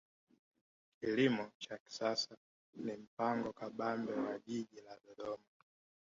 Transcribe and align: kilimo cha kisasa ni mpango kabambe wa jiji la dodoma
kilimo 1.01 1.51
cha 1.57 1.77
kisasa 1.77 2.37
ni 2.75 2.93
mpango 2.97 3.53
kabambe 3.53 4.13
wa 4.13 4.39
jiji 4.39 4.81
la 4.85 4.97
dodoma 5.07 5.43